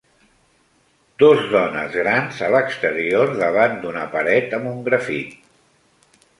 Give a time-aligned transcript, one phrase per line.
[1.23, 5.41] Dos dones grans a l'exterior davant d'una paret amb un grafit.